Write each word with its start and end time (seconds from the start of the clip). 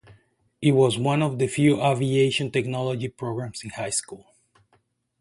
It 0.63 0.71
was 0.71 0.97
one 0.97 1.21
of 1.21 1.37
the 1.37 1.45
few 1.45 1.79
aviation 1.79 2.49
technology 2.49 3.07
programs 3.07 3.63
in 3.63 3.69
a 3.69 3.73
high 3.75 3.91
school. 3.91 4.33